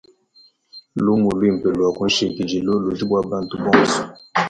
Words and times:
Lumu 1.03 1.29
luimpe 1.39 1.67
lua 1.77 1.89
kunshikidilu 1.97 2.71
ludi 2.83 3.03
bua 3.09 3.21
bantu 3.31 3.55
bonso. 3.63 4.01